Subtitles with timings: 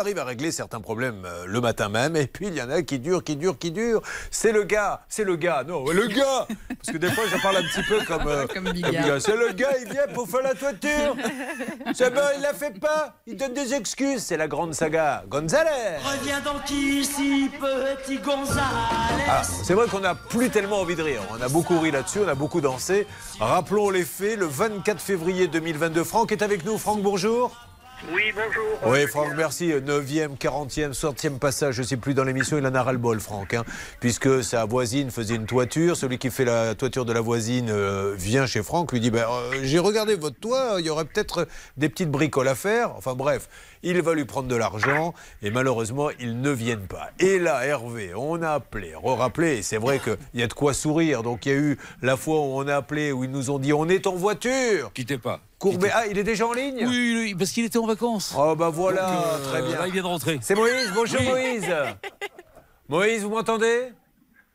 [0.00, 2.82] arrive à régler certains problèmes euh, le matin même, et puis il y en a
[2.82, 4.02] qui durent, qui durent, qui durent.
[4.30, 7.58] C'est le gars, c'est le gars, non, le gars Parce que des fois, je parle
[7.58, 8.26] un petit peu comme.
[8.26, 8.66] euh, Comme.
[9.20, 11.16] C'est le gars, il vient pour faire la toiture.
[11.94, 13.14] C'est bon, il la fait pas.
[13.26, 14.22] Il donne des excuses.
[14.22, 15.24] C'est la grande saga.
[15.28, 15.98] Gonzalez.
[16.04, 18.62] Reviens donc ici, petit Gonzales.
[19.28, 21.20] Ah, c'est vrai qu'on n'a plus tellement envie de rire.
[21.36, 23.06] On a beaucoup ri là-dessus, on a beaucoup dansé.
[23.38, 24.38] Rappelons les faits.
[24.38, 26.78] Le 24 février 2022, Franck est avec nous.
[26.78, 27.54] Franck, bonjour.
[28.08, 28.92] Oui, bonjour.
[28.92, 29.72] Oui, Franck, merci.
[29.72, 33.52] 9e, 40e, 60e passage, je ne sais plus dans l'émission, il en a ras-le-bol, Franck.
[33.52, 33.64] hein,
[34.00, 35.96] puisque sa voisine faisait une toiture.
[35.96, 39.26] Celui qui fait la toiture de la voisine euh, vient chez Franck, lui dit ben,
[39.30, 41.46] euh, J'ai regardé votre toit, il y aurait peut-être
[41.76, 42.96] des petites bricoles à faire.
[42.96, 43.48] Enfin bref,
[43.82, 47.10] il va lui prendre de l'argent et malheureusement, ils ne viennent pas.
[47.18, 50.72] Et là, Hervé, on a appelé, rappelé, et c'est vrai qu'il y a de quoi
[50.72, 51.22] sourire.
[51.22, 53.58] Donc il y a eu la fois où on a appelé, où ils nous ont
[53.58, 54.90] dit On est en voiture.
[54.94, 55.40] Quittez pas.
[55.60, 58.34] Courbet, ah, il est déjà en ligne Oui, oui, parce qu'il était en vacances.
[58.36, 59.78] Oh, bah voilà, Donc, euh, très bien.
[59.78, 60.38] Là, il vient de rentrer.
[60.40, 61.28] C'est Moïse, bonjour Oui.
[61.28, 61.74] Moïse.
[62.88, 63.92] Moïse, vous m'entendez?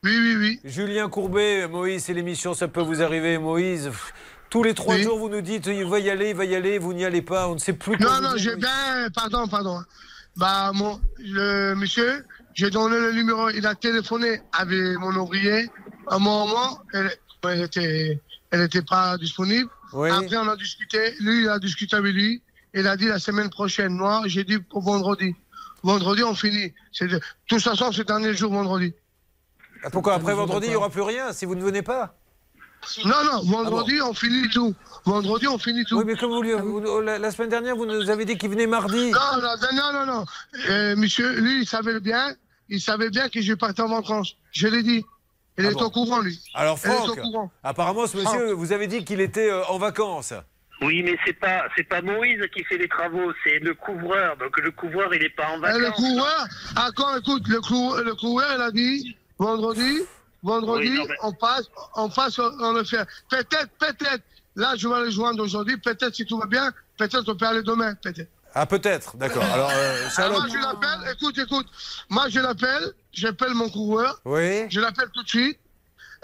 [0.03, 0.59] Oui, oui, oui.
[0.63, 3.85] Julien Courbet, Moïse, c'est l'émission, ça peut vous arriver, Moïse.
[3.85, 4.13] Pff,
[4.49, 5.03] Tous les trois Oui.
[5.03, 7.21] jours, vous nous dites, il va y aller, il va y aller, vous n'y allez
[7.21, 9.07] pas, on ne sait plus Non, non, j'ai bien.
[9.13, 9.79] Pardon, pardon.
[10.37, 12.25] Bah, mon, le monsieur,
[12.55, 13.49] j'ai donné le numéro.
[13.51, 15.69] Il a téléphoné avec mon ouvrier.
[16.07, 17.11] À un moment, elle,
[17.43, 18.19] elle était,
[18.55, 19.69] elle était pas disponible.
[19.91, 20.09] Oui.
[20.09, 21.13] Après, on a discuté.
[21.19, 22.41] Lui, il a discuté avec lui.
[22.73, 23.93] Il a dit la semaine prochaine.
[23.93, 25.35] Moi, j'ai dit pour vendredi.
[25.83, 26.73] Vendredi, on finit.
[27.01, 28.93] De, toute façon, c'est le dernier jour, vendredi.
[29.83, 32.15] Ah, Pourquoi Après vendredi, il n'y aura plus rien si vous ne venez pas?
[33.03, 34.73] Non, non, vendredi, on finit tout.
[35.03, 35.97] Vendredi, on finit tout.
[35.97, 38.49] Oui, mais comme vous, lui- vous- la, la semaine dernière, vous nous avez dit qu'il
[38.49, 39.11] venait mardi.
[39.11, 40.25] Non, non, non, non, non.
[40.69, 42.35] Euh, monsieur, lui, il savait bien,
[42.69, 44.35] il savait bien que je partais en vacances.
[44.51, 45.03] Je l'ai dit.
[45.57, 46.39] Il Ah est bon au courant, lui.
[46.53, 47.51] Alors Elle est Franck, au courant.
[47.63, 50.33] apparemment, ce monsieur, vous avez dit qu'il était euh, en vacances.
[50.81, 54.35] Oui, mais c'est pas c'est pas Moïse qui fait les travaux, c'est le couvreur.
[54.37, 55.79] Donc le couvreur, il est pas en Et vacances.
[55.81, 56.47] le coureur,
[56.77, 60.01] encore, écoute, le, cou- le coureur, il a dit, vendredi,
[60.43, 63.07] vendredi, Oui, non, mais- on passe, on passe, on le fait.
[63.29, 64.23] Peut-être, peut-être,
[64.57, 67.63] là, je vais le joindre aujourd'hui, peut-être, si tout va bien, peut-être on peut aller
[67.63, 68.29] demain, peut-être.
[68.57, 69.43] Ah, peut-être, d'accord.
[69.43, 70.39] Alors, euh, Alors, Charlotte.
[70.39, 71.67] moi, je l'appelle, écoute, écoute,
[72.09, 75.59] moi, je l'appelle, j'appelle mon coureur, Oui je l'appelle tout de suite.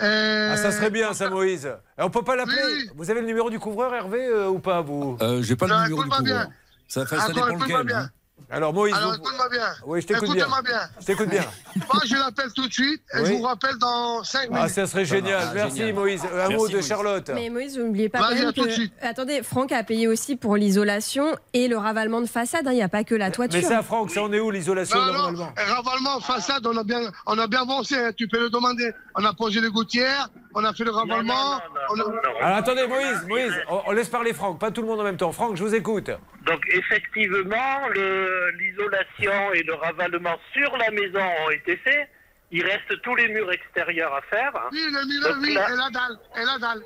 [0.02, 1.66] Euh, Ah, ça serait bien, ça, Moïse.
[1.66, 2.90] Et on peut pas l'appeler Oui.
[2.96, 5.18] Vous avez le numéro du couvreur, Hervé, euh, ou pas, vous?
[5.22, 6.24] Euh, J'ai pas Non, le numéro du couvreur.
[6.24, 6.50] bien.
[6.88, 7.86] Ça, fait, ça Attends, dépend lequel.
[7.86, 7.98] bien.
[7.98, 8.10] hein.
[8.54, 9.66] Alors, Moïse, Alors, vous- écoute-moi bien.
[9.86, 10.46] Oui, je t'écoute bien.
[10.46, 10.82] Bien.
[11.00, 11.44] Je t'écoute bien.
[11.76, 13.26] Moi, je l'appelle tout de suite et Oui.
[13.28, 14.58] je vous rappelle dans 5 minutes.
[14.66, 15.42] Ah, ça serait génial.
[15.50, 15.96] Ah, Merci, génial.
[15.96, 16.22] Moïse.
[16.26, 16.88] Un Merci, mot de Moïse.
[16.88, 17.32] Charlotte.
[17.34, 18.74] Mais Moïse, vous n'oubliez pas Vas-y, quand même à tout de que...
[18.74, 18.94] suite.
[19.02, 22.68] Attendez, Franck a payé aussi pour l'isolation et le ravalement de façade.
[22.68, 23.60] hein, Il n'y a pas que la toiture.
[23.62, 25.50] Mais ça, Franck, ça en est où l'isolation normalement?
[25.56, 28.92] ravalement façade, on a bien, on a bien avancé, hein, tu peux le demander.
[29.16, 31.34] On a posé les gouttières, on a fait le Non, non, ravalement.
[31.56, 31.60] non,
[31.96, 32.00] on
[32.42, 32.46] a-.
[32.46, 35.18] Alors attendez, Moïse, Moïse, on, on laisse parler Franck, pas tout le monde en même
[35.18, 35.32] temps.
[35.32, 36.10] Franck, je vous écoute.
[36.46, 42.10] Donc effectivement, le- l'isolation et le ravalement sur la maison ont été faits.
[42.52, 44.52] Il reste tous les murs extérieurs à faire.
[44.72, 46.84] Oui, le mur, Donc oui, là- et la dalle, et la dalle.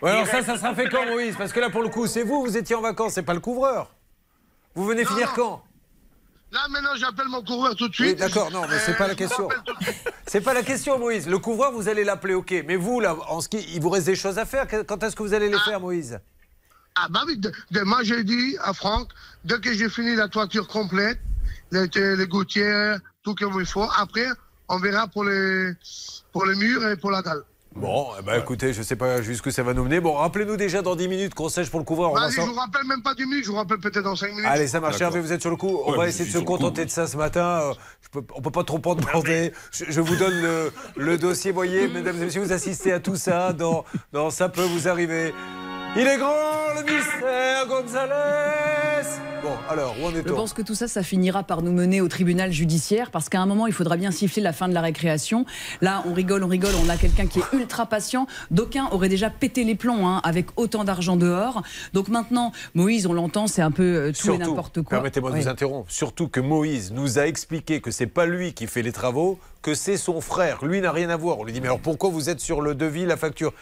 [0.00, 2.22] Ouais, alors ça, ça sera fait quand, Moïse Parce que là, pour le coup, c'est
[2.22, 3.94] vous, vous étiez en vacances, c'est pas le couvreur.
[4.74, 5.34] Vous venez Non, finir non.
[5.34, 5.64] quand?
[6.52, 8.18] Là, maintenant, j'appelle mon coureur tout de Oui, suite.
[8.18, 9.48] d'accord, non, mais c'est Euh, pas la question.
[10.26, 11.26] C'est pas la question, Moïse.
[11.26, 12.54] Le couvreur, vous allez l'appeler, ok.
[12.66, 14.66] Mais vous, là, en ski, il vous reste des choses à faire.
[14.86, 16.20] Quand est-ce que vous allez les faire, Moïse?
[17.00, 19.08] Ah, bah oui, de, de- moi, j'ai dit à Franck,
[19.44, 21.18] dès que j'ai fini la toiture complète,
[21.70, 21.86] les,
[22.16, 24.26] les gouttières, tout comme il faut, après,
[24.68, 25.72] on verra pour les,
[26.32, 27.42] pour les murs et pour la dalle.
[27.76, 30.00] Bon, eh ben, écoutez, je sais pas jusqu'où ça va nous mener.
[30.00, 32.10] Bon, rappelez-nous déjà dans 10 minutes qu'on sèche pour le couvreur.
[32.10, 34.02] On va Vas-y, je s'en- vous rappelle même pas 10 minutes, je vous rappelle peut-être
[34.02, 34.46] dans 5 minutes.
[34.46, 35.00] Allez, ça marche.
[35.00, 35.78] Hervé, vous êtes sur le coup.
[35.84, 37.60] On Ouais, va essayer de se contenter coup, de ça ce matin.
[37.62, 39.52] Euh, je peux- on peut pas trop en demander.
[39.70, 41.52] Je, je vous donne le, le dossier.
[41.52, 45.32] Voyez, mesdames et messieurs, vous assistez à tout ça dans, dans Ça peut vous arriver.
[45.96, 49.08] Il est grand, le mystère Gonzalez.
[49.42, 52.00] Bon, alors, où en Je est-on pense que tout ça, ça finira par nous mener
[52.00, 54.80] au tribunal judiciaire parce qu'à un moment, il faudra bien siffler la fin de la
[54.80, 55.44] récréation.
[55.80, 58.26] Là, on rigole, on rigole, on a quelqu'un qui est ultra patient.
[58.50, 61.62] D'aucuns auraient déjà pété les plombs hein, avec autant d'argent dehors.
[61.94, 64.98] Donc maintenant, Moïse, on l'entend, c'est un peu euh, tout et n'importe quoi.
[64.98, 65.42] permettez-moi de Oui.
[65.42, 68.92] vous interrompre, surtout que Moïse nous a expliqué que c'est pas lui qui fait les
[68.92, 70.64] travaux, que c'est son frère.
[70.64, 71.38] Lui n'a rien à voir.
[71.38, 73.52] On lui dit, mais alors pourquoi vous êtes sur le devis, la facture?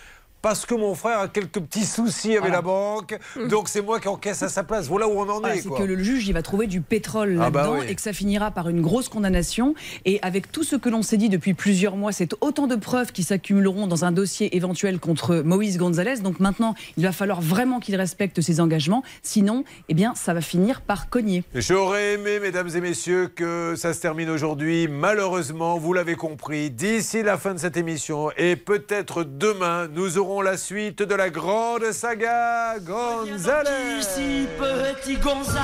[0.47, 2.55] Parce que mon frère a quelques petits soucis avec Voilà.
[2.59, 3.19] la banque,
[3.51, 4.87] donc c'est moi qui encaisse à sa place.
[4.87, 5.63] Voilà où on en Voilà, est.
[5.63, 7.87] c'est que le juge il va trouver du pétrole Ah bah là-dedans oui.
[7.89, 9.75] et que ça finira par une grosse condamnation.
[10.05, 13.11] Et avec tout ce que l'on s'est dit depuis plusieurs mois, c'est autant de preuves
[13.11, 16.21] qui s'accumuleront dans un dossier éventuel contre Moïse Gonzalez.
[16.21, 19.03] Donc maintenant, il va falloir vraiment qu'il respecte ses engagements.
[19.25, 21.43] Sinon, eh bien, ça va finir par cogner.
[21.57, 24.87] J'aurais aimé, mesdames et messieurs, que ça se termine aujourd'hui.
[24.87, 30.36] Malheureusement, vous l'avez compris, d'ici la fin de cette émission et peut-être demain, nous aurons
[30.43, 34.01] la suite de la grande saga Gonzalez.
[34.01, 35.63] Ici, petit Gonzales.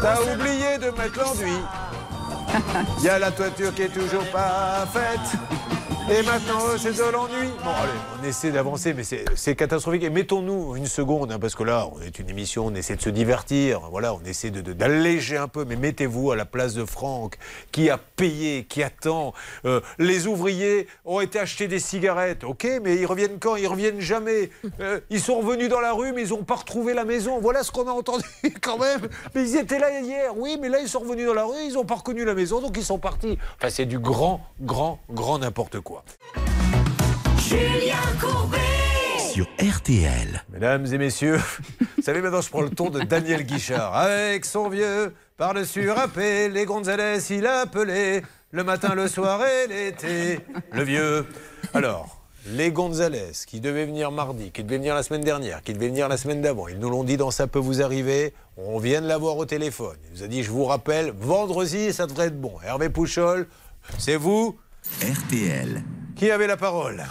[0.00, 1.62] T'as oublié de mettre l'enduit.
[2.98, 5.75] Il y a la toiture qui est toujours pas faite.
[6.08, 7.48] Et maintenant, c'est de l'ennui.
[7.64, 7.90] Bon, allez,
[8.22, 10.04] on essaie d'avancer, mais c'est- catastrophique.
[10.04, 13.02] Et mettons-nous une seconde, hein, parce que là, on est une émission, on essaie de
[13.02, 13.80] se divertir.
[13.90, 15.64] Voilà, on essaie de- de- d'alléger un peu.
[15.64, 17.36] Mais mettez-vous à la place de Franck,
[17.72, 19.34] qui a payé, qui attend.
[19.64, 22.44] Euh, les ouvriers ont été acheter des cigarettes.
[22.44, 23.56] Ok, mais ils reviennent quand?
[23.56, 24.50] Ils reviennent jamais.
[24.78, 27.40] Euh, ils sont revenus dans la rue, mais ils n'ont pas retrouvé la maison.
[27.40, 28.22] Voilà ce qu'on a entendu
[28.62, 29.08] quand même.
[29.34, 30.36] Mais ils étaient là hier.
[30.36, 32.60] Oui, mais là, ils sont revenus dans la rue, ils n'ont pas reconnu la maison,
[32.60, 33.36] donc ils sont partis.
[33.58, 35.95] Enfin, c'est du grand, grand, grand n'importe quoi.
[37.38, 38.58] Julien Courbet
[39.18, 40.44] Sur RTL.
[40.52, 41.40] Mesdames et messieurs,
[41.96, 43.94] vous savez, maintenant je prends le ton de Daniel Guichard.
[43.94, 50.40] Avec son vieux par-dessus râpé, les Gonzalez, il appelait le matin, le soir et l'été.
[50.72, 51.26] Le vieux.
[51.74, 55.88] Alors, les Gonzalez, qui devaient venir mardi, qui devaient venir la semaine dernière, qui devaient
[55.88, 58.34] venir la semaine d'avant, ils nous l'ont dit dans Ça peut vous arriver.
[58.56, 59.96] On vient de l'avoir au téléphone.
[60.06, 62.54] Il nous a dit Je vous rappelle, vendredi, ça devrait être bon.
[62.64, 63.46] Hervé Pouchol,
[63.98, 64.58] c'est vous
[65.02, 65.82] RTL.
[66.16, 67.04] qui avez la parole?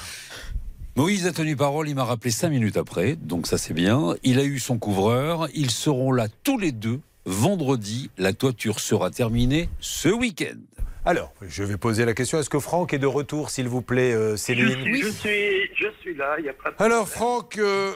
[0.96, 4.16] Moïse a tenu parole, il m'a rappelé cinq minutes après, donc ça c'est bien.
[4.24, 7.02] Il a eu son couvreur, ils seront là tous les deux.
[7.26, 10.58] Vendredi, la toiture sera terminée ce week-end.
[11.06, 14.14] Alors, je vais poser la question est-ce que Franck est de retour, s'il vous plaît,
[14.14, 17.08] euh, Je Céline suis, je suis, je suis là, il n'y a pas de Alors
[17.08, 17.92] Franck, euh,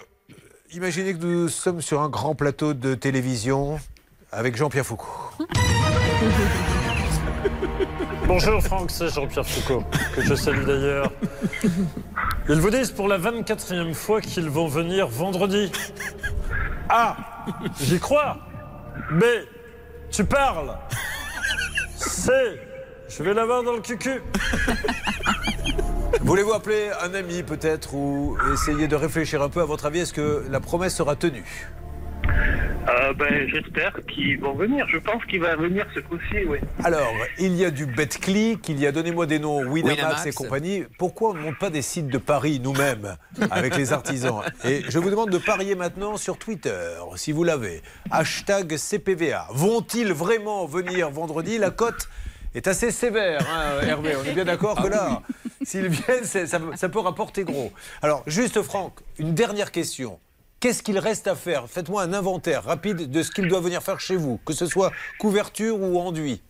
[0.73, 3.79] imaginez que nous sommes sur un grand plateau de télévision
[4.31, 5.31] avec Jean-Pierre Foucault.
[8.29, 9.83] Bonjour Franck, c'est Jean-Pierre Foucault,
[10.13, 11.11] que je salue d'ailleurs.
[12.47, 15.71] Ils vous disent pour la 24e fois qu'ils vont venir vendredi.
[16.89, 17.17] A.
[17.81, 18.37] J'y crois.
[19.13, 19.23] B.
[20.11, 20.77] Tu parles.
[21.95, 22.31] C.
[23.07, 24.21] Je vais l'avoir dans le cucu.
[26.21, 30.13] Voulez-vous appeler un ami peut-être ou essayer de réfléchir un peu à votre avis Est-ce
[30.13, 31.67] que la promesse sera tenue?
[32.89, 34.87] Euh, ben, J'espère qu'ils vont venir.
[34.89, 36.57] Je pense qu'il va venir ce coup-ci, oui.
[36.83, 40.85] Alors, il y a du BetClick, il y a, donnez-moi des noms, Winamax, et compagnie.
[40.97, 43.15] Pourquoi on ne monte pas des sites de paris nous-mêmes
[43.51, 44.41] avec les artisans?
[44.63, 47.81] Et je vous demande de parier maintenant sur Twitter, si vous l'avez.
[48.11, 49.47] Hashtag CPVA.
[49.51, 51.57] Vont-ils vraiment venir vendredi?
[51.57, 52.09] La cote
[52.55, 54.15] est assez sévère, hein, Hervé.
[54.15, 55.21] On est bien d'accord que là,
[55.61, 57.71] s'ils viennent, ça, ça peut rapporter gros.
[58.01, 60.19] Alors, juste Franck, une dernière question.
[60.59, 61.67] Qu'est-ce qu'il reste à faire?
[61.69, 64.91] Faites-moi un inventaire rapide de ce qu'il doit venir faire chez vous, que ce soit
[65.17, 66.41] couverture ou enduit.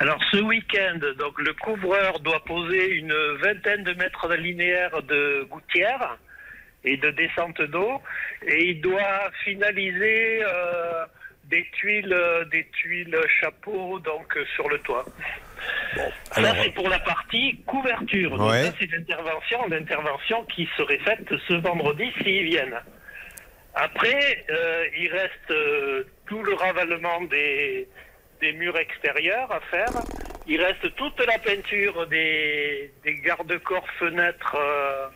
[0.00, 6.18] Alors ce week-end, donc le couvreur doit poser une vingtaine de mètres linéaires de gouttière
[6.84, 8.00] et de descente d'eau,
[8.46, 11.04] et il doit finaliser euh,
[11.44, 15.04] des tuiles, euh, des tuiles chapeau donc euh, sur le toit.
[16.32, 18.36] alors- ça c'est pour la partie couverture.
[18.38, 18.64] Donc Ouais.
[18.66, 22.80] ça c'est l'intervention, l'intervention qui serait faite ce vendredi s'ils viennent.
[23.80, 27.86] Après, euh, il reste euh, tout le ravalement des,
[28.54, 29.92] murs extérieurs à faire.
[30.48, 35.06] Il reste toute la peinture des, des garde-corps fenêtres euh,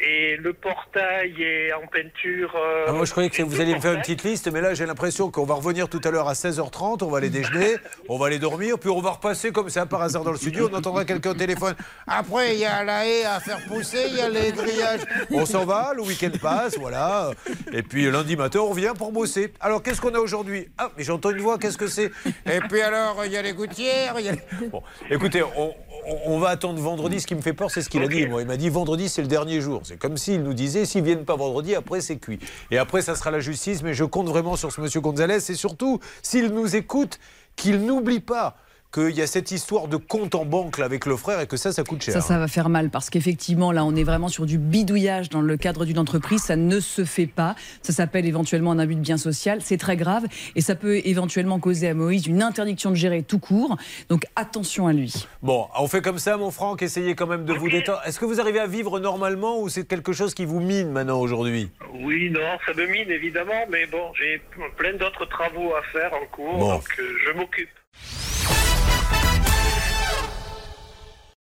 [0.00, 2.54] et le portail est en peinture.
[2.56, 4.74] euh, Ah, moi, je croyais que vous alliez me faire une petite liste, mais là,
[4.74, 7.76] j'ai l'impression qu'on va revenir tout à l'heure à 16h30, on va aller déjeuner,
[8.08, 10.68] on va aller dormir, puis on va repasser comme ça par hasard dans le studio,
[10.72, 11.74] on entendra quelqu'un au téléphone.
[12.06, 15.02] Après, il y a la haie à faire pousser, il y a les grillages.
[15.30, 17.30] On s'en va, le week-end passe, voilà.
[17.72, 19.52] Et puis lundi matin, on revient pour bosser.
[19.60, 20.68] Alors, qu'est-ce qu'on a aujourd'hui?
[20.78, 22.10] Ah, mais j'entends une voix, qu'est-ce que c'est?
[22.46, 24.66] Et puis alors, il y a les gouttières, il y a les...
[24.68, 25.74] Bon, écoutez, on,
[26.26, 27.20] on- va attendre vendredi.
[27.20, 28.26] Ce qui me fait peur, c'est ce qu'il a dit.
[28.26, 29.80] Moi, il m'a dit vendredi, c'est le dernier jour.
[29.84, 32.38] C'est comme s'il nous disait, s'ils viennent pas vendredi, après c'est cuit.
[32.70, 33.82] Et après, ça sera la justice.
[33.82, 35.36] Mais je compte vraiment sur ce monsieur Gonzalez.
[35.50, 37.18] Et surtout, s'il nous écoute,
[37.56, 38.56] qu'il n'oublie pas
[38.92, 41.56] qu'il y a cette histoire de compte en banque là, avec le frère et que
[41.56, 42.14] ça, ça coûte cher.
[42.14, 45.40] Ça, ça va faire mal parce qu'effectivement, là, on est vraiment sur du bidouillage dans
[45.40, 46.40] le cadre d'une entreprise.
[46.42, 47.54] Ça ne se fait pas.
[47.82, 49.60] Ça s'appelle éventuellement un abus de bien social.
[49.62, 50.24] C'est très grave
[50.54, 53.76] et ça peut éventuellement causer à Moïse une interdiction de gérer tout court.
[54.08, 55.12] Donc attention à lui.
[55.42, 56.82] Bon, on fait comme ça, mon Franck.
[56.82, 58.00] Essayez quand même de vous détendre.
[58.06, 61.20] Est-ce que vous arrivez à vivre normalement ou c'est quelque chose qui vous mine maintenant
[61.20, 61.70] aujourd'hui?
[62.02, 64.40] Oui, non, ça me mine évidemment, mais bon, j'ai
[64.76, 66.74] plein d'autres travaux à faire en cours, Bon.
[66.74, 67.68] donc euh, je m'occupe.